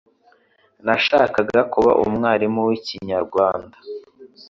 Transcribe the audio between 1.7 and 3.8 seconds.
kuba umwarimu wikinyarwanda.